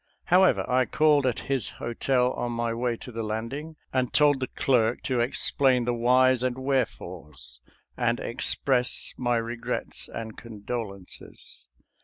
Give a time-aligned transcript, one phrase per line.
[0.23, 4.47] However, I called at his hotel on my way to the landing, and told the
[4.47, 7.61] clerk to explain the whys and wherefores,
[7.95, 11.69] and express my regrets and condolences.